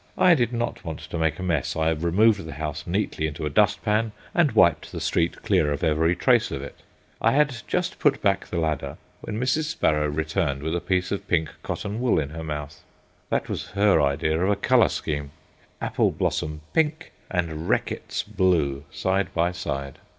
[0.17, 1.75] I did not want to make a mess.
[1.75, 5.83] I removed the house neatly into a dust pan, and wiped the street clear of
[5.83, 6.79] every trace of it.
[7.21, 9.65] I had just put back the ladder when Mrs.
[9.65, 12.81] Sparrow returned with a piece of pink cotton wool in her mouth.
[13.29, 15.29] That was her idea of a colour scheme:
[15.79, 19.99] apple blossom pink and Reckitt's blue side by side.